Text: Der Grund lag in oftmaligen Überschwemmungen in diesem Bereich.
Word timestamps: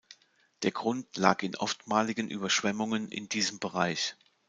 Der 0.63 0.71
Grund 0.71 1.15
lag 1.15 1.43
in 1.43 1.55
oftmaligen 1.57 2.27
Überschwemmungen 2.31 3.09
in 3.11 3.29
diesem 3.29 3.59
Bereich. 3.59 4.15